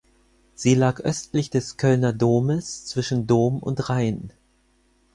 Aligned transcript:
Sie 0.55 0.73
lag 0.73 0.99
östlich 1.01 1.51
des 1.51 1.77
Kölner 1.77 2.11
Domes, 2.11 2.87
zwischen 2.87 3.27
Dom 3.27 3.59
und 3.59 3.87
Rhein. 3.87 4.33